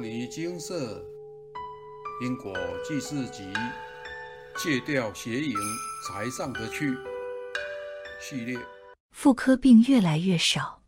[0.00, 1.04] 摩尼金色
[2.22, 3.42] 因果记事集
[4.56, 5.54] 戒掉邪淫
[6.08, 6.96] 才上得去
[8.18, 8.58] 系列，
[9.14, 10.82] 妇科病越来越少。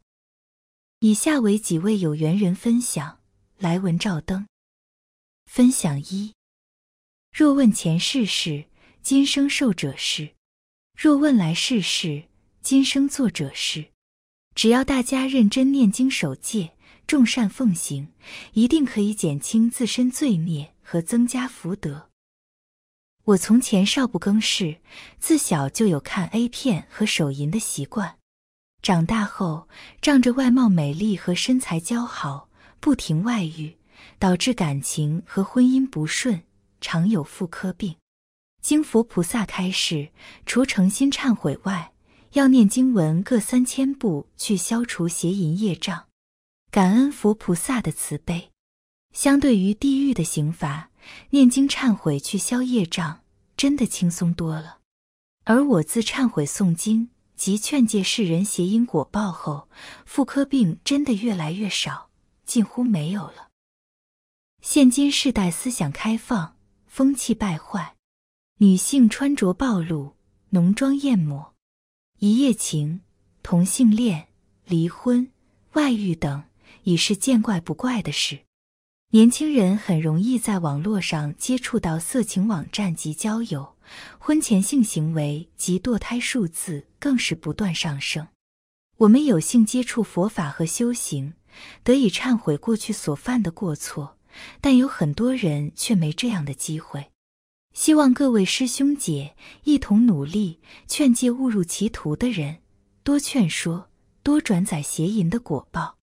[1.01, 3.21] 以下为几位有缘人分享
[3.59, 4.47] 来文照灯。
[5.45, 6.33] 分享一：
[7.37, 8.65] 若问前世事，
[9.03, 10.29] 今生受者是；
[10.97, 12.23] 若问来世事，
[12.63, 13.89] 今生作者是。
[14.55, 16.73] 只要大家认真念经守戒。
[17.13, 18.09] 众善奉行，
[18.55, 22.09] 一定可以减轻自身罪孽和增加福德。
[23.25, 24.79] 我从前少不更事，
[25.19, 28.17] 自小就有看 A 片和手淫的习惯。
[28.81, 29.69] 长大后，
[30.01, 32.49] 仗着外貌美丽和身材姣好，
[32.81, 33.77] 不停外遇，
[34.19, 36.41] 导致感情和婚姻不顺，
[36.81, 37.95] 常有妇科病。
[38.63, 40.09] 经佛菩萨开示，
[40.47, 41.93] 除诚心忏悔外，
[42.33, 46.07] 要念经文各三千部，去消除邪淫业障。
[46.73, 48.51] 感恩佛菩萨的慈悲，
[49.13, 50.89] 相对于地狱的刑罚，
[51.29, 53.21] 念经忏悔去消业障，
[53.59, 54.79] 真的轻松多了。
[55.45, 59.69] 而我自忏悔诵经及劝诫世人邪因果报后，
[60.07, 62.09] 妇科病真的越来越少，
[62.47, 63.51] 近乎没有了。
[64.63, 66.57] 现今世代思想开放，
[66.87, 67.97] 风气败坏，
[68.61, 70.17] 女性穿着暴露，
[70.49, 71.55] 浓妆艳抹，
[72.21, 73.03] 一夜情、
[73.43, 74.29] 同性恋、
[74.65, 75.31] 离婚、
[75.75, 76.45] 外遇等。
[76.85, 78.41] 已是见怪不怪的事。
[79.11, 83.75] 年轻人很容易在网络上接触到色情网站及交友，
[84.19, 88.29] 婚前性行为及堕胎数字更是不断上升。
[88.99, 91.35] 我们有幸接触佛法和修行，
[91.83, 94.17] 得以忏悔过去所犯的过错，
[94.63, 97.11] 但有很多人却没这样的机会。
[97.75, 102.59] 希望各位师兄姐一同努力，劝诫误入歧途的人，
[103.03, 103.91] 多劝说，
[104.23, 105.99] 多转载邪淫的果报。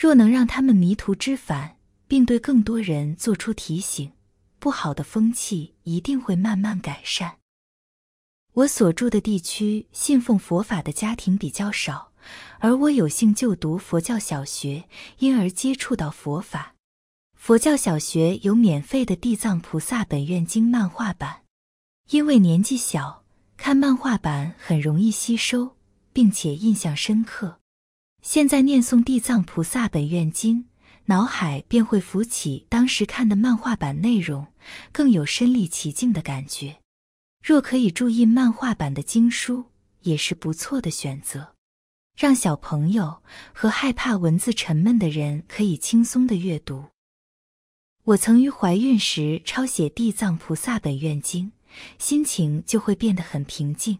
[0.00, 1.76] 若能让他们迷途知返，
[2.08, 4.10] 并对更多人做出提醒，
[4.58, 7.36] 不好的风气一定会慢慢改善。
[8.54, 12.12] 我所住的地区信奉佛法的家庭比较少，
[12.60, 14.84] 而我有幸就读佛教小学，
[15.18, 16.76] 因而接触到佛法。
[17.34, 21.42] 佛教小学有免费的《地藏菩萨本愿经》漫画版，
[22.08, 23.22] 因为年纪小，
[23.58, 25.76] 看漫画版很容易吸收，
[26.14, 27.59] 并且印象深刻。
[28.22, 30.64] 现在念诵《地藏菩萨本愿经》，
[31.06, 34.46] 脑海便会浮起当时看的漫画版内容，
[34.92, 36.76] 更有身临其境的感觉。
[37.42, 39.64] 若可以注印漫画版的经书，
[40.02, 41.54] 也是不错的选择，
[42.14, 43.22] 让小朋友
[43.54, 46.84] 和害怕文字沉闷的人可以轻松的阅读。
[48.04, 51.46] 我曾于怀孕时抄写《地藏菩萨本愿经》，
[51.98, 53.98] 心情就会变得很平静。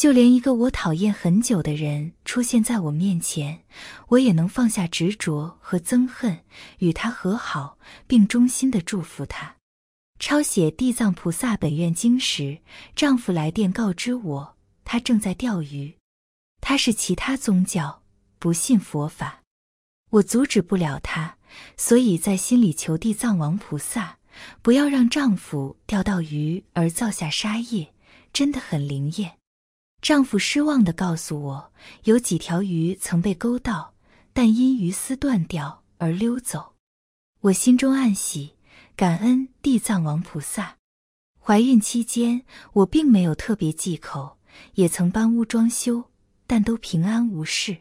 [0.00, 3.64] 就连一个我讨厌很久的人出现在我面前，
[4.08, 6.38] 我也能放下执着和憎恨，
[6.78, 9.56] 与他和好，并衷心的祝福他。
[10.18, 12.60] 抄写《地藏菩萨本愿经》时，
[12.96, 15.94] 丈夫来电告知我，他正在钓鱼。
[16.62, 18.00] 他是其他宗教，
[18.38, 19.42] 不信佛法，
[20.12, 21.36] 我阻止不了他，
[21.76, 24.16] 所以在心里求地藏王菩萨，
[24.62, 27.92] 不要让丈夫钓到鱼而造下杀业，
[28.32, 29.39] 真的很灵验。
[30.02, 31.72] 丈夫失望地告诉我，
[32.04, 33.94] 有几条鱼曾被勾到，
[34.32, 36.74] 但因鱼丝断掉而溜走。
[37.42, 38.54] 我心中暗喜，
[38.96, 40.78] 感恩地藏王菩萨。
[41.38, 44.38] 怀孕期间，我并没有特别忌口，
[44.74, 46.04] 也曾搬屋装修，
[46.46, 47.78] 但都平安无事。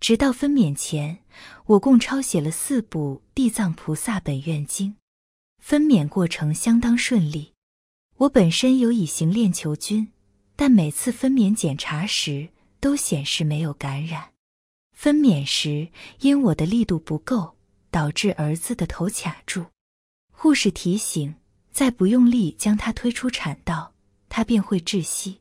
[0.00, 1.22] 直到分娩前，
[1.66, 4.90] 我共抄写了四部《地藏菩萨本愿经》，
[5.62, 7.52] 分娩过程相当顺利。
[8.16, 10.08] 我本身有乙型链球菌。
[10.62, 14.30] 但每次分娩检查时都显示没有感染。
[14.92, 15.88] 分娩时
[16.20, 17.56] 因我的力度不够，
[17.90, 19.66] 导致儿子的头卡住。
[20.30, 21.34] 护士提醒，
[21.72, 23.92] 再不用力将他推出产道，
[24.28, 25.40] 他便会窒息。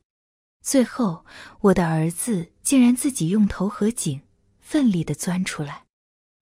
[0.64, 1.24] 最后，
[1.60, 4.22] 我的儿子竟然自己用头和颈
[4.60, 5.84] 奋力地钻出来。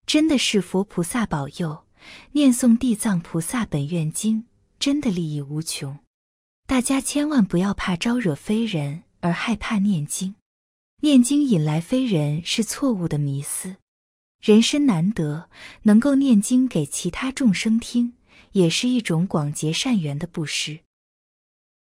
[0.05, 1.83] 真的是佛菩萨保佑，
[2.31, 4.45] 念诵地藏菩萨本愿经，
[4.79, 5.99] 真的利益无穷。
[6.69, 10.35] 大家千万不要怕招惹非人而害怕念经，
[11.01, 13.77] 念经引来非人是错误的迷思。
[14.39, 15.49] 人生难得
[15.81, 18.13] 能够念经给其他众生听，
[18.51, 20.81] 也是一种广结善缘的布施。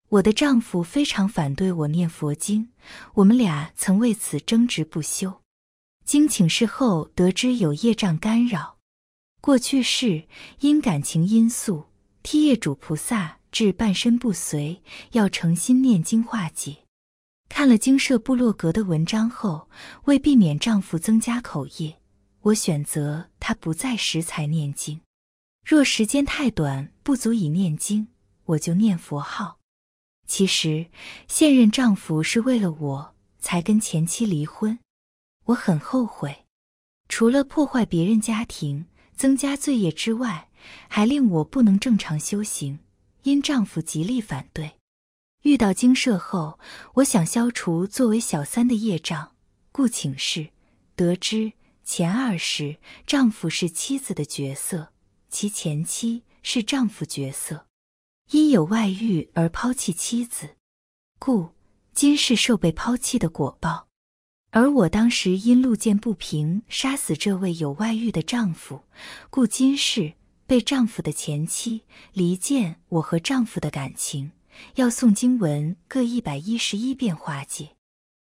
[0.08, 2.70] 我的丈夫非常反对我念佛经，
[3.16, 5.42] 我们俩曾为此争执不休。
[6.06, 8.78] 经请示后得知有业障干扰，
[9.42, 10.24] 过去世
[10.60, 11.84] 因感情因素
[12.22, 13.39] 替业主菩萨。
[13.52, 14.80] 至半身不遂，
[15.12, 16.78] 要诚心念经化解。
[17.48, 19.68] 看了经社部落格的文章后，
[20.04, 21.98] 为避免丈夫增加口业，
[22.42, 25.00] 我选择他不在时才念经。
[25.64, 28.08] 若时间太短，不足以念经，
[28.44, 29.58] 我就念佛号。
[30.26, 30.86] 其实，
[31.26, 34.78] 现任丈夫是为了我才跟前妻离婚，
[35.46, 36.46] 我很后悔。
[37.08, 38.86] 除了破坏别人家庭、
[39.16, 40.48] 增加罪业之外，
[40.88, 42.78] 还令我不能正常修行，
[43.22, 44.72] 因丈夫极力反对。
[45.42, 46.58] 遇到精舍后，
[46.94, 49.32] 我想消除作为小三的业障，
[49.72, 50.50] 故请示，
[50.94, 51.52] 得知
[51.82, 52.76] 前二世
[53.06, 54.92] 丈夫是妻子的角色，
[55.30, 57.66] 其前妻是丈夫角色，
[58.30, 60.56] 因有外遇而抛弃妻子，
[61.18, 61.50] 故
[61.94, 63.88] 今世受被抛弃的果报。
[64.52, 68.82] 而我当时因路见不平，杀死这位有外遇的丈夫，
[69.30, 70.14] 故今世
[70.50, 74.32] 被丈夫的前妻离间我和丈夫的感情。
[74.74, 77.76] 要诵经文各一百一十一遍化解，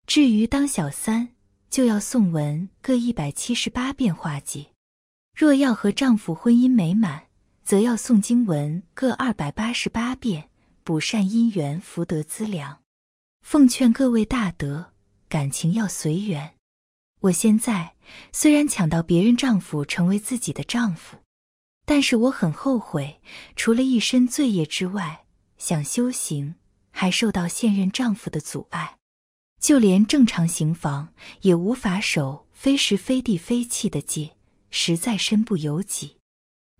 [0.04, 1.28] 至于当小三，
[1.70, 4.66] 就要诵文各一百七十八遍化解。
[5.32, 7.28] 若要和丈夫婚姻美满，
[7.62, 10.50] 则要诵经文各二百八十八遍，
[10.82, 12.80] 补善姻缘福德资粮。
[13.42, 14.92] 奉劝各位大德，
[15.28, 16.54] 感情要随缘。
[17.20, 17.94] 我现在
[18.32, 21.16] 虽然抢到别人丈夫成为自己的丈夫，
[21.88, 23.18] 但是我很后悔，
[23.56, 25.24] 除了一身罪业之外。
[25.56, 26.54] 想修行，
[26.90, 28.98] 还受到现任丈夫的阻碍，
[29.58, 34.36] 就连正常行房也无法守非时非地非气的戒，
[34.70, 36.18] 实在身不由己，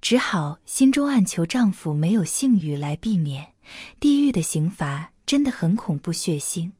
[0.00, 3.55] 只好心中暗求丈夫没有性欲来避免
[3.99, 6.70] 地狱的刑罚，真的很恐怖血腥。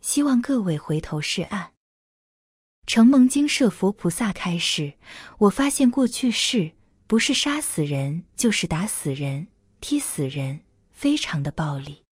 [0.00, 1.72] 希望各位回头是岸。
[2.86, 4.94] 承蒙经舍佛菩萨开示，
[5.38, 6.70] 我发现过去世
[7.08, 9.48] 不是杀死人，就是打死人、
[9.80, 10.60] 踢死人。
[10.92, 12.02] 非常的暴力。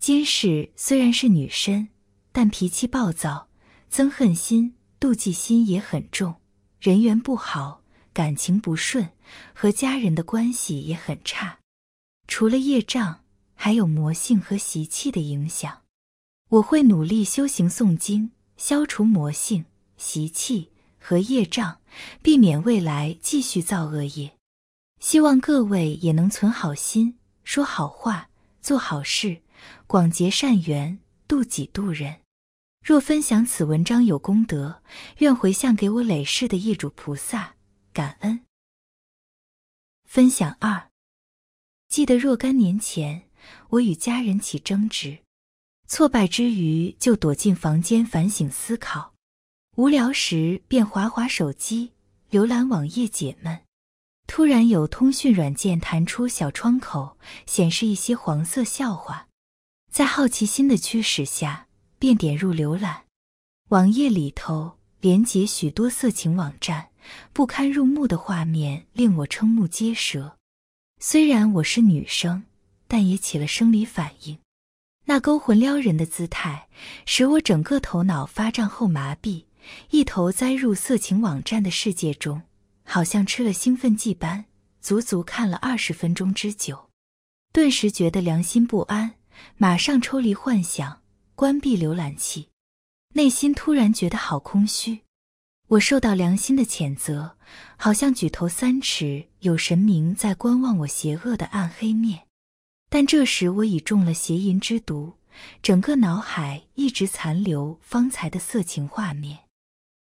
[0.00, 1.90] 今世虽然是女身，
[2.32, 3.50] 但脾气暴躁，
[3.92, 6.36] 憎恨心、妒忌心也很重，
[6.80, 7.82] 人缘不好，
[8.14, 9.10] 感情不顺，
[9.52, 11.58] 和家人的关系也很差。
[12.26, 13.22] 除了业障，
[13.54, 15.82] 还有魔性和习气的影响。
[16.48, 19.66] 我会努力修行诵经，消除魔性、
[19.98, 20.70] 习气
[21.02, 21.80] 和业障，
[22.22, 24.38] 避免未来继续造恶业。
[25.00, 27.18] 希望各位也能存好心。
[27.44, 29.42] 说好话，做好事，
[29.88, 32.20] 广结善缘，度己度人。
[32.84, 34.80] 若分享此文章有功德，
[35.18, 37.54] 愿回向给我累世的业主菩萨，
[37.92, 38.44] 感恩。
[40.04, 40.88] 分享二：
[41.88, 43.28] 记得若干年前，
[43.70, 45.18] 我与家人起争执，
[45.88, 49.11] 挫败之余就躲进房间反省思考，
[49.76, 51.92] 无聊时便划划手机，
[52.30, 53.58] 浏览网页解闷。
[54.26, 57.16] 突然有通讯软件弹出小窗口，
[57.46, 59.28] 显示一些黄色笑话。
[59.90, 63.04] 在好奇心的驱使下，便点入浏览。
[63.70, 66.90] 网页里头连接许多色情网站，
[67.32, 70.36] 不堪入目的画面令我瞠目结舌。
[71.00, 72.44] 虽然我是女生，
[72.86, 74.38] 但也起了生理反应。
[75.06, 76.68] 那勾魂撩人的姿态，
[77.06, 79.44] 使我整个头脑发胀后麻痹，
[79.90, 82.42] 一头栽入色情网站的世界中。
[82.84, 84.44] 好像吃了兴奋剂般，
[84.80, 86.90] 足足看了二十分钟之久，
[87.52, 89.14] 顿时觉得良心不安，
[89.56, 91.00] 马上抽离幻想，
[91.36, 92.48] 关闭浏览器，
[93.14, 95.02] 内心突然觉得好空虚。
[95.68, 97.38] 我受到良心的谴责，
[97.76, 102.26] 好像举头三尺有神明在观望我邪恶的暗黑面。
[102.90, 105.14] 但这时我已中了邪淫之毒，
[105.62, 109.38] 整个脑海一直残留方才的色情画面。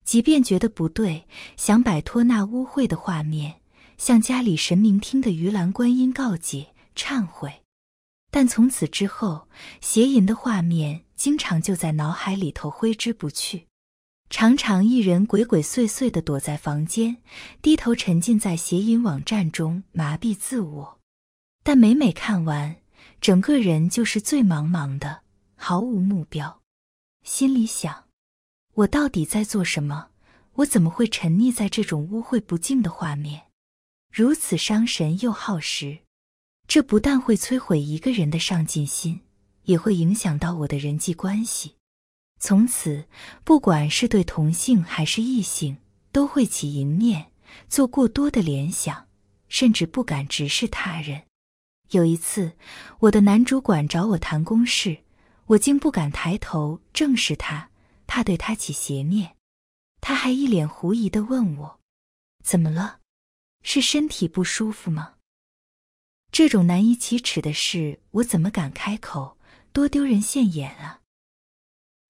[0.06, 3.56] 即便觉得不对，想摆脱那污秽的画面，
[3.98, 7.62] 向家里神明厅的鱼篮观音告解忏悔，
[8.30, 9.48] 但从此之后，
[9.80, 13.66] 邪淫的画面经常就在脑海里头挥之不去，
[14.30, 17.16] 常常一人鬼鬼祟祟的躲在房间，
[17.60, 21.00] 低头沉浸在邪淫网站中麻痹自我，
[21.64, 22.76] 但每每看完，
[23.20, 25.22] 整个人就是醉茫茫的，
[25.56, 26.60] 毫无目标，
[27.24, 28.05] 心里想。
[28.76, 30.08] 我到底在做什么？
[30.56, 33.44] 我怎么会沉溺在这种污秽不净的画面？
[34.12, 36.00] 如此伤神又耗时，
[36.68, 39.22] 这不但会摧毁一个人的上进心，
[39.62, 41.76] 也会影响到我的人际关系。
[42.38, 43.06] 从此，
[43.44, 45.78] 不管是对同性还是异性，
[46.12, 47.32] 都会起淫念，
[47.70, 49.06] 做过多的联想，
[49.48, 51.22] 甚至不敢直视他人。
[51.92, 52.52] 有一次，
[53.00, 54.98] 我的男主管找我谈公事，
[55.46, 57.70] 我竟不敢抬头正视他。
[58.06, 59.36] 怕对他起邪念，
[60.00, 61.80] 他还一脸狐疑的问我
[62.44, 63.00] ：“怎么了？
[63.62, 65.14] 是身体不舒服吗？”
[66.32, 69.38] 这种难以启齿的事，我怎么敢开口？
[69.72, 71.02] 多丢人现眼啊！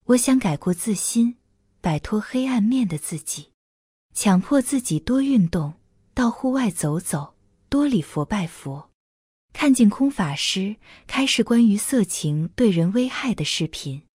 [0.05, 1.37] 我想改过自新，
[1.81, 3.51] 摆脱黑暗面的自己，
[4.15, 5.75] 强迫自己多运动，
[6.15, 7.35] 到户外走走，
[7.69, 8.91] 多礼佛拜佛。
[9.53, 10.77] 看净空法师
[11.07, 14.06] 开示关于色情对人危害的视频，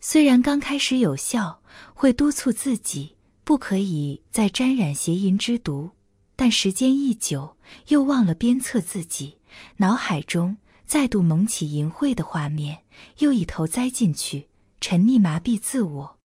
[0.00, 1.60] 虽然刚开始有效，
[1.92, 5.90] 会督促自己不可以再沾染邪淫之毒，
[6.36, 7.56] 但时间一久，
[7.88, 9.38] 又忘了鞭策自己，
[9.78, 12.84] 脑海中再度萌起淫秽的画面，
[13.18, 14.48] 又一头栽进去，
[14.80, 16.18] 沉溺麻痹自我。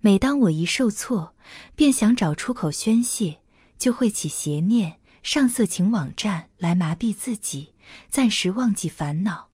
[0.00, 1.36] 每当我一受挫，
[1.76, 3.40] 便想找出口宣泄，
[3.78, 7.74] 就会起邪念，上色情网站来麻痹自己。
[8.08, 9.50] 暂时忘记烦恼，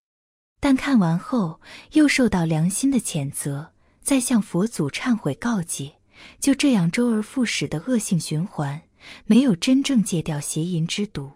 [0.60, 1.60] 但看完后
[1.92, 3.72] 又受到良心的谴责，
[4.02, 5.92] 再向佛祖忏悔告诫，
[6.40, 8.82] 就这样周而复始的恶性循环，
[9.26, 11.32] 没有真正戒掉邪淫之毒。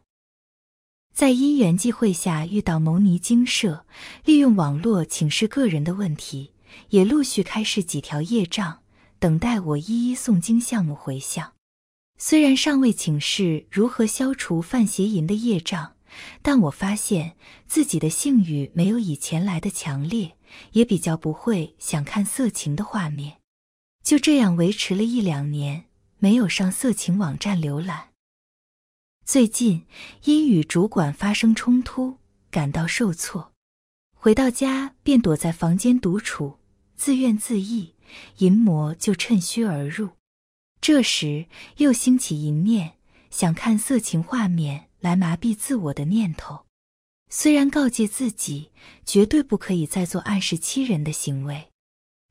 [1.14, 3.86] 在因缘际会下遇到牟尼精舍，
[4.24, 6.52] 利用网络请示个人的问题，
[6.88, 8.80] 也陆续开示几条业障，
[9.18, 11.52] 等待我一一诵经项目回向。
[12.18, 15.92] 虽然尚未请示如何消除犯邪淫的业障。
[16.42, 20.36] 但我发现自己的性欲没有以前来的强烈，
[20.72, 23.38] 也比较不会想看色情的画面。
[24.02, 25.84] 就这样维持了一两年，
[26.18, 28.08] 没有上色情网站浏览。
[29.24, 29.86] 最近
[30.24, 32.18] 因与主管发生冲突，
[32.50, 33.52] 感到受挫，
[34.16, 36.58] 回到家便躲在房间独处，
[36.96, 37.94] 自怨自艾，
[38.38, 40.10] 淫魔就趁虚而入。
[40.80, 42.94] 这时又兴起淫念，
[43.30, 44.88] 想看色情画面。
[45.02, 46.64] 来麻痹自我的念头，
[47.28, 48.70] 虽然告诫自己
[49.04, 51.68] 绝对不可以再做暗示欺人的行为，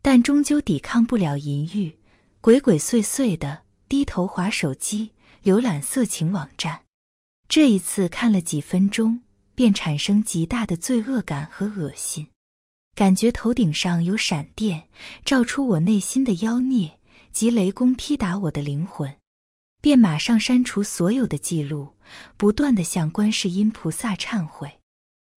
[0.01, 1.99] 但终究抵抗不了淫欲，
[2.39, 5.11] 鬼鬼祟祟的低头划手机，
[5.43, 6.83] 浏览色情网站。
[7.49, 9.19] 这一次看了几分钟，
[9.53, 12.29] 便产生极大的罪恶感和恶心，
[12.95, 14.87] 感觉头顶上有闪电
[15.25, 16.97] 照出我内心的妖孽，
[17.33, 19.13] 及雷公劈打我的灵魂。
[19.81, 21.95] 便马上删除所有的记录，
[22.37, 24.79] 不断的向观世音菩萨忏悔。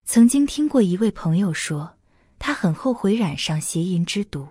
[0.06, 1.96] 曾经听过一位朋友说，
[2.38, 4.50] 他很后悔染上邪淫之毒，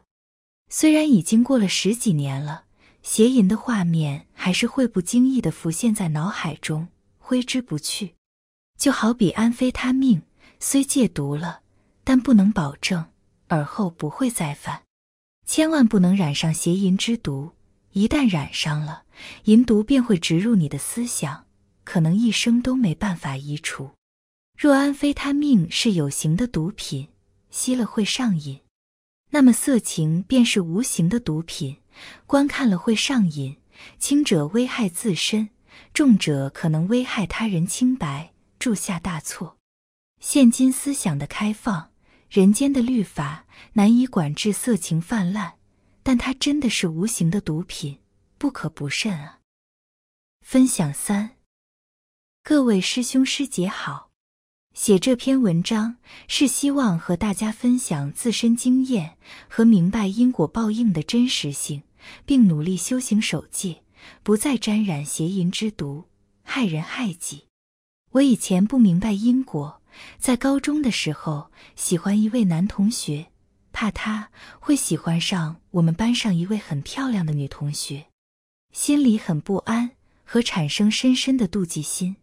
[0.69, 2.65] 虽然已经过了十几年了，
[3.03, 6.87] 邪淫的画面还是会不经意的浮现在脑海中，
[7.19, 8.15] 挥之不去。
[8.79, 10.23] 就好比安非他命，
[10.59, 11.61] 虽戒毒了，
[12.03, 13.05] 但不能保证
[13.49, 14.81] 尔后不会再犯，
[15.45, 17.51] 千万不能染上邪淫之毒。
[17.93, 19.03] 一旦染上了，
[19.45, 21.45] 淫毒便会植入你的思想，
[21.83, 23.91] 可能一生都没办法移除。
[24.57, 27.07] 若安非他命是有形的毒品，
[27.49, 28.59] 吸了会上瘾，
[29.29, 31.77] 那么色情便是无形的毒品，
[32.27, 33.57] 观看了会上瘾。
[33.97, 35.49] 轻者危害自身，
[35.93, 39.57] 重者可能危害他人清白，铸下大错。
[40.19, 41.89] 现今思想的开放，
[42.29, 45.55] 人间的律法难以管制色情泛滥。
[46.03, 47.99] 但它真的是无形的毒品，
[48.37, 49.39] 不可不慎啊！
[50.41, 51.37] 分享三，
[52.43, 54.11] 各位师兄师姐好，
[54.73, 55.95] 写这篇文章
[56.27, 59.17] 是希望和大家分享自身经验
[59.47, 61.83] 和明白因果报应的真实性，
[62.25, 63.83] 并努力修行守戒，
[64.21, 66.09] 不再沾染邪淫之毒，
[66.43, 67.45] 害人害己。
[68.11, 69.81] 我以前不明白因果，
[70.19, 73.32] 在高中的时候喜欢一位男同学。
[73.73, 78.05] 怕他会喜欢上我们班上一位很漂亮的女同学，
[78.71, 79.91] 心里很不安
[80.23, 82.15] 和产生深深的妒忌心，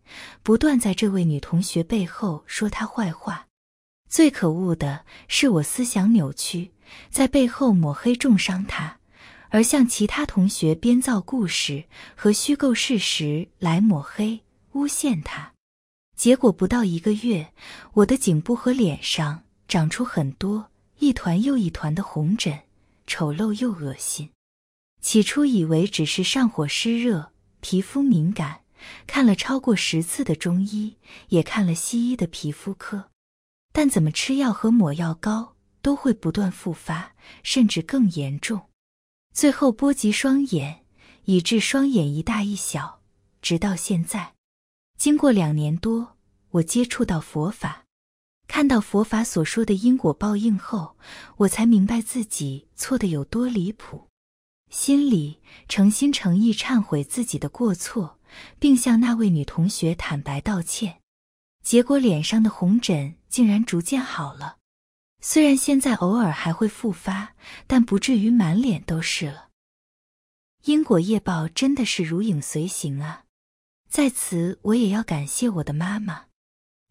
[0.43, 3.47] 不断在这位女同学背后说她坏话。
[4.09, 6.71] 最可恶的是我思想扭曲，
[7.11, 8.99] 在背后抹黑重伤她，
[9.51, 14.41] 而向其他同学编造故事和虚构事实来抹黑
[14.73, 15.53] 诬陷她。
[16.17, 17.53] 结果不到一个月，
[17.95, 20.70] 我的颈部和脸上长出很多。
[21.01, 22.61] 一团又一团的红疹，
[23.07, 24.31] 丑陋又恶心。
[25.01, 28.65] 起初以为只是上火湿热、皮肤敏感，
[29.07, 30.99] 看了超过十次的中医，
[31.31, 33.09] 也看了西医的皮肤科，
[33.73, 38.69] 但怎么吃药和抹药膏都会不断复发，甚至更严重。
[39.33, 40.85] 最后波及双眼，
[41.25, 43.01] 以致双眼一大一小。
[43.41, 44.35] 直到现在，
[44.99, 46.19] 经过两年多，
[46.51, 47.87] 我接触到佛法。
[48.51, 50.97] 看到佛法所说的因果报应后，
[51.37, 54.09] 我才明白自己错的有多离谱，
[54.71, 55.39] 心里
[55.69, 58.19] 诚心诚意忏悔自己的过错，
[58.59, 61.01] 并向那位女同学坦白道歉。
[61.63, 64.57] 结果脸上的红疹竟然逐渐好了，
[65.21, 67.37] 虽然现在偶尔还会复发，
[67.69, 69.51] 但不至于满脸都是了。
[70.65, 73.27] 因果业报真的是如影随形啊！
[73.89, 76.25] 在此，我也要感谢我的妈妈。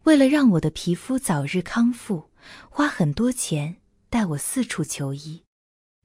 [0.04, 2.30] 为了让我的皮肤早日康复，
[2.70, 3.76] 花很多钱
[4.08, 5.42] 带我四处求医。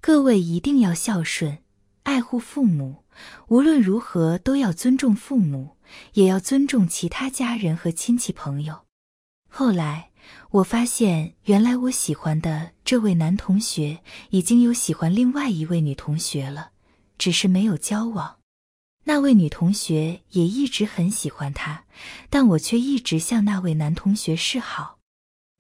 [0.02, 1.60] 各位一定要孝顺，
[2.04, 3.06] 爱护父母，
[3.48, 5.78] 无论如何都要尊重父母，
[6.14, 8.82] 也要尊重其他家人和亲戚朋友。
[9.50, 10.12] 后来
[10.52, 16.72] 我发现，原来我喜欢的这位男同学已经有喜欢另外一位女同学了，
[17.18, 18.38] 只是没有交往。
[19.06, 21.86] 那位女同学也一直很喜欢他，
[22.30, 24.98] 但我却一直向那位男同学示好。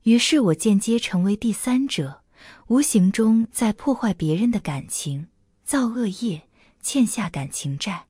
[0.04, 2.24] 于是我间接成为第三者，
[2.68, 5.28] 无形中在破坏别人的感情。
[5.64, 6.48] 造恶业，
[6.82, 8.08] 欠下感情债。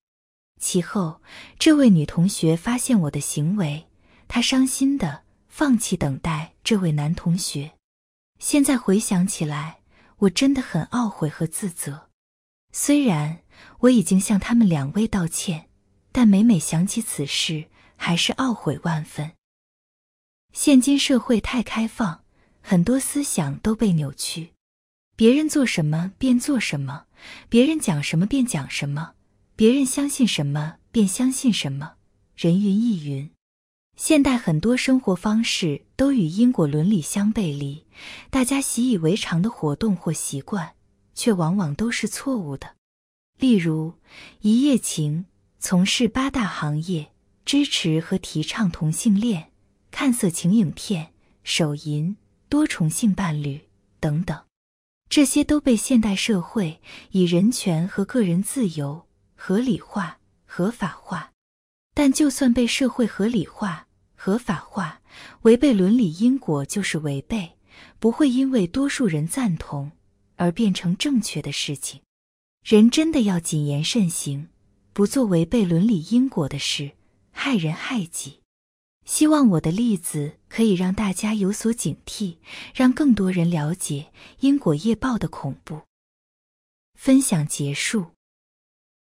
[0.59, 1.21] 其后，
[1.57, 3.87] 这位女同学发现我的行为，
[4.27, 7.71] 她伤心的放弃等待这位男同学。
[8.39, 9.79] 现在回想起来，
[10.17, 12.09] 我真的很懊悔和自责。
[12.73, 13.39] 虽然
[13.79, 15.69] 我已经向他们两位道歉，
[16.11, 19.31] 但每每想起此事，还是懊悔万分。
[20.53, 22.23] 现今社会太开放，
[22.61, 24.53] 很多思想都被扭曲，
[25.15, 27.05] 别人做什么便做什么。
[27.49, 29.13] 别人讲什么便讲什么，
[29.55, 31.93] 别人相信什么便相信什么，
[32.35, 33.31] 人云亦云。
[33.97, 37.85] 现代很多生活方式都与因果伦理相背离，
[38.29, 40.75] 大家习以为常的活动或习惯，
[41.13, 42.75] 却往往都是错误的。
[43.37, 43.93] 例如，
[44.41, 45.25] 一夜情，
[45.59, 47.11] 从事八大行业，
[47.43, 49.51] 支持和提倡同性恋，
[49.91, 51.11] 看色情影片，
[51.43, 52.15] 手淫，
[52.47, 53.61] 多重性伴侣
[53.99, 54.41] 等等。
[55.09, 61.31] 这些都被现代社会以人权和个人自由合理化、合法化。
[61.93, 65.01] 但就算被社会合理化、合法化，
[65.43, 67.51] 违背伦理因果就是违背，
[67.99, 69.91] 不会因为多数人赞同
[70.35, 72.01] 而变成正确的事情。
[72.65, 74.47] 人真的要谨言慎行，
[74.91, 76.93] 不做违背伦理因果的事，
[77.29, 78.39] 害人害己。
[79.05, 82.37] 希望我的例子可以让大家有所警惕，
[82.73, 85.81] 让更多人了解因果业报的恐怖。
[86.95, 88.07] 分享结束。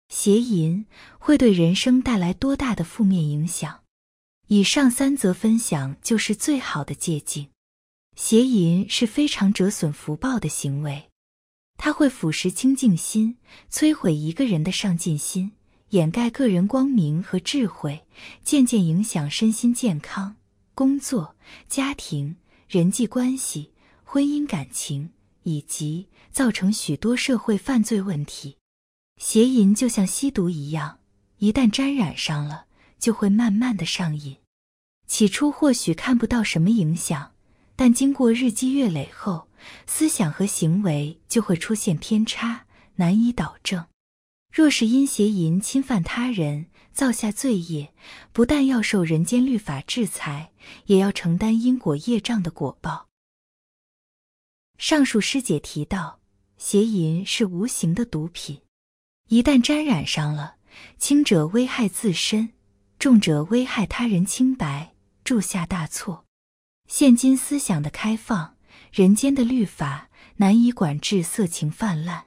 [0.09, 0.87] 邪淫
[1.19, 3.85] 会对人生带来多大的负面影响？
[4.47, 7.51] 以上三则分享就是最好的借鉴。
[8.17, 11.10] 邪淫是非常折损福报的行为，
[11.83, 13.39] 它会腐蚀清净心，
[13.73, 15.53] 摧毁一个人的上进心。
[15.89, 18.05] 掩盖个人光明和智慧，
[18.45, 20.37] 渐渐影响身心健康、
[20.75, 21.35] 工作、
[21.71, 22.37] 家庭、
[22.69, 23.73] 人际关系、
[24.05, 25.13] 婚姻感情，
[25.45, 28.59] 以及造成许多社会犯罪问题。
[29.17, 30.99] 邪淫就像吸毒一样，
[31.39, 32.67] 一旦沾染上了，
[32.99, 34.37] 就会慢慢的上瘾。
[35.07, 37.33] 起初或许看不到什么影响，
[37.75, 39.49] 但经过日积月累后，
[39.87, 43.87] 思想和行为就会出现偏差，难以导正。
[44.53, 47.95] 若是因邪淫侵犯他人，造下罪业，
[48.33, 50.53] 不但要受人间律法制裁，
[50.87, 53.07] 也要承担因果业障的果报。
[54.77, 56.21] 上述师姐提到，
[56.57, 58.63] 邪淫是无形的毒品，
[59.29, 60.57] 一旦沾染上了，
[60.99, 62.51] 轻者危害自身，
[62.99, 66.25] 重者危害他人清白，铸下大错。
[66.89, 68.57] 现今思想的开放，
[68.93, 72.25] 人间的律法难以管制色情泛滥，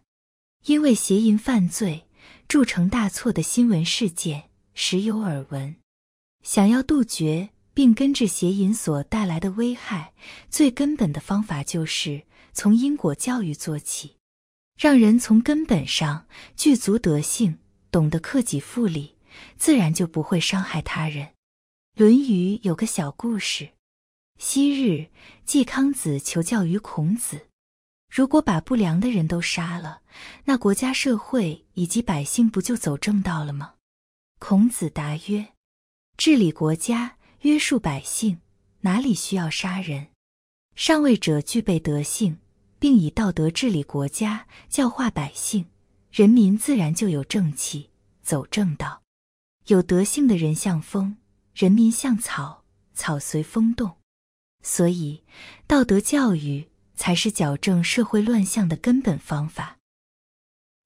[0.65, 2.05] 因为邪淫犯罪。
[2.47, 5.75] 铸成大错的新闻事件时有耳闻，
[6.43, 10.13] 想要杜绝并根治邪淫所带来的危害，
[10.49, 12.23] 最根本的方法就是
[12.53, 14.17] 从因果教育做起，
[14.77, 17.57] 让人从根本上具足德性，
[17.89, 19.15] 懂得克己复礼，
[19.57, 21.27] 自然就不会伤害他人。
[21.95, 23.69] 《论语》有个小故事：
[24.37, 25.09] 昔日
[25.45, 27.47] 季康子求教于孔子。
[28.09, 30.01] 如果把不良的人都杀了，
[30.45, 33.73] 那国家社会以及百姓不就走正道了吗？
[34.39, 35.53] 孔子答曰
[36.15, 38.39] ：“治理国家、约束百姓，
[38.81, 40.07] 哪里需要杀人？
[40.75, 42.37] 上位者具备德性，
[42.77, 45.65] 并以道德治理国家、教化百姓，
[46.11, 47.89] 人民自然就有正气，
[48.21, 49.01] 走正道。
[49.67, 51.17] 有德性的人像风，
[51.55, 53.97] 人民像草，草随风动。
[54.63, 55.21] 所以，
[55.67, 59.79] 道德教育。”才是矫正社会乱象的根本方法。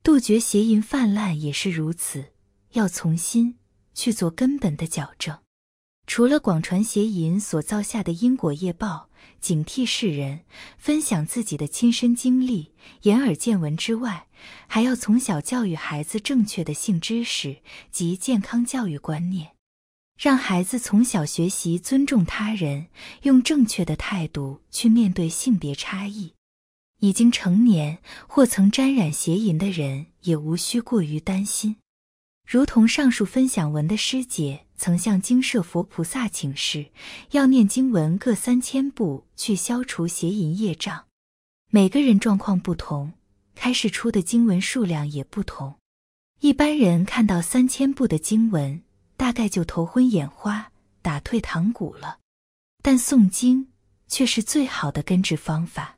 [0.01, 2.31] 杜绝邪淫泛滥也是如此，
[2.71, 3.57] 要从心
[3.93, 5.37] 去做根本的矫正。
[6.07, 9.09] 除了广传邪淫所造下的因果业报，
[9.41, 10.45] 警惕世人，
[10.77, 14.27] 分享自己的亲身经历、眼耳见闻之外，
[14.65, 17.57] 还要从小教育孩子正确的性知识
[17.91, 19.56] 及健康教育观念。
[20.17, 22.87] 让孩子从小学习尊重他人，
[23.21, 26.33] 用正确的态度去面对性别差异。
[26.99, 31.75] 已经成年或曾沾染邪淫的人，也无需过于担心。
[32.43, 36.87] 如同上述分享文的师姐曾向精舍佛菩萨请示，
[37.31, 41.05] 要念经文各三千部，去消除邪淫业障。
[41.69, 43.13] 每个人状况不同，
[43.53, 45.75] 开示出的经文数量也不同。
[46.39, 48.81] 一般人看到三千部的经文，
[49.17, 52.19] 大概就头昏眼花、打退堂鼓了。
[52.81, 53.67] 但诵经
[54.07, 55.97] 却是最好的根治方法。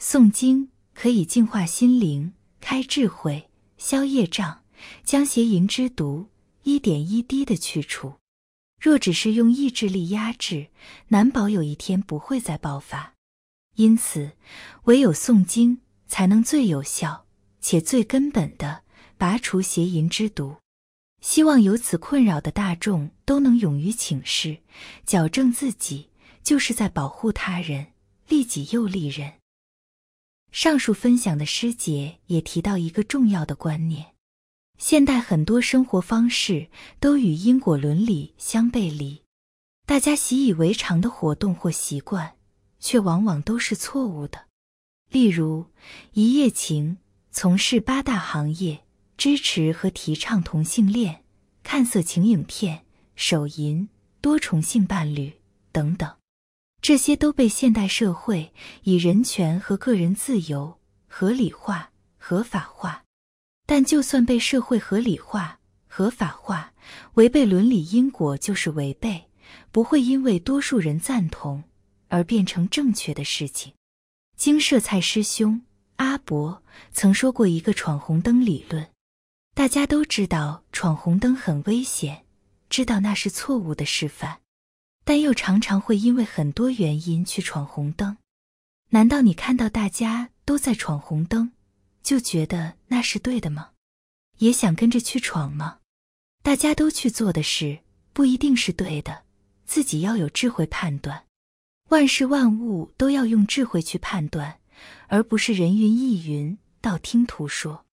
[0.00, 4.64] 诵经可以净化心灵、开智慧、消业障、
[5.04, 6.28] 将邪淫之毒
[6.64, 8.14] 一点一滴的去除。
[8.80, 10.68] 若只是用意志力压制，
[11.08, 13.14] 难保有一天不会再爆发。
[13.76, 14.32] 因此，
[14.84, 17.26] 唯有诵经才能最有效
[17.60, 18.82] 且最根本的
[19.16, 20.56] 拔除邪淫之毒。
[21.20, 24.58] 希望有此困扰的大众都能勇于请示，
[25.04, 26.10] 矫正自己，
[26.42, 27.88] 就是在保护他人，
[28.28, 29.34] 利己又利人。
[30.52, 34.14] 上述分享的师姐也提到一个重要的观念：
[34.78, 36.68] 现代很多生活方式
[37.00, 39.22] 都与因果伦理相背离，
[39.84, 42.32] 大家习以为常的活动或习惯。
[42.78, 44.44] 却往往都是错误的。
[45.10, 45.66] 例如，
[46.12, 46.98] 一夜情，
[47.30, 48.84] 从事八大行业，
[49.16, 51.24] 支持和提倡同性恋，
[51.62, 53.88] 看色情影片，手淫，
[54.20, 55.32] 多重性伴侣
[55.72, 56.16] 等等，
[56.80, 58.52] 这些都被现代社会
[58.82, 63.04] 以人权和个人自由合理化、合法化。
[63.66, 66.72] 但就算被社会合理化、合法化，
[67.14, 69.24] 违背伦理因果就是违背，
[69.72, 71.64] 不会因为多数人赞同。
[72.08, 73.72] 而变成正确的事情。
[74.36, 75.62] 经社蔡师兄
[75.96, 78.88] 阿伯曾说过一个闯红灯理论，
[79.56, 82.26] 大家都知道闯红灯很危险，
[82.68, 84.40] 知道那是错误的示范，
[85.02, 88.18] 但又常常会因为很多原因去闯红灯。
[88.90, 91.52] 难道你看到大家都在闯红灯，
[92.02, 93.70] 就觉得那是对的吗？
[94.36, 95.78] 也想跟着去闯吗？
[96.42, 97.78] 大家都去做的事
[98.12, 99.22] 不一定是对的，
[99.64, 101.24] 自己要有智慧判断。
[101.88, 104.60] 万事万物都要用智慧去判断，
[105.06, 107.85] 而不是人云亦云、道听途说。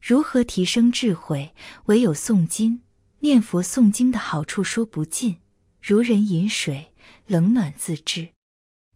[0.00, 1.54] 如何提升智慧？
[1.84, 2.82] 唯有诵经、
[3.20, 3.62] 念佛。
[3.62, 5.36] 诵经的好处说不尽，
[5.80, 6.92] 如人饮水，
[7.26, 8.30] 冷暖自知。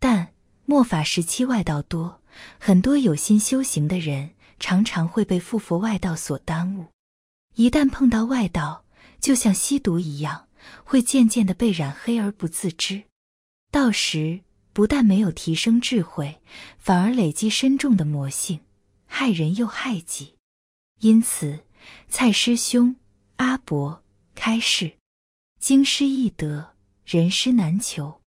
[0.01, 0.33] 但
[0.64, 2.23] 末法时期外道多，
[2.59, 6.87] 很多有心修行的人常常会被附佛外道所耽误。
[7.55, 8.85] 一旦碰到外道，
[9.21, 10.49] 就像吸毒一样，
[10.85, 13.05] 会渐渐的被染黑而不自知。
[13.71, 14.40] 到时
[14.73, 16.40] 不但没有提升智慧，
[16.79, 18.61] 反而累积深重的魔性，
[19.07, 20.34] 害人又害己。
[21.05, 21.61] 因此，
[22.09, 22.97] 蔡师兄
[23.37, 24.03] 阿伯
[24.35, 24.95] 开示：
[25.61, 26.73] 经师易得，
[27.05, 28.23] 人师难求。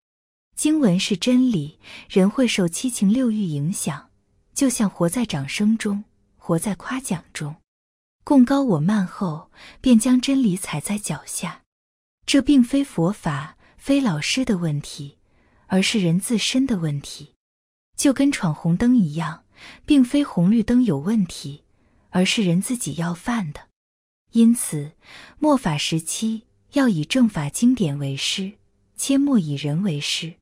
[0.57, 4.09] 经文是真理，人会受七情六欲影响，
[4.53, 6.03] 就像活在掌声中，
[6.35, 7.55] 活在夸奖中，
[8.25, 11.61] 共高我慢后，便将真理踩在脚下。
[12.25, 15.17] 这并非佛法，非老师的问题。
[15.67, 17.35] 而是人自身的问题，
[17.97, 19.45] 就跟闯红灯一样，
[19.85, 21.63] 并非红绿灯有问题，
[22.15, 23.67] 而是人自己要犯的。
[24.31, 24.93] 因此，
[25.37, 28.53] 末法时期要以正法经典为师，
[28.95, 30.35] 切莫以人为师。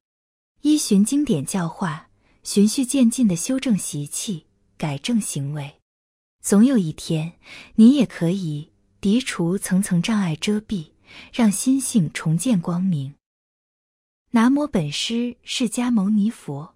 [0.61, 2.09] 依循经典教化，
[2.43, 4.45] 循序渐进的修正习气，
[4.77, 5.79] 改正行为，
[6.43, 7.33] 总有一天，
[7.73, 8.69] 你也可以
[9.01, 10.91] 涤除层层障碍遮蔽，
[11.33, 13.15] 让心性重见光明。
[14.29, 16.75] 南无本师释迦牟尼佛。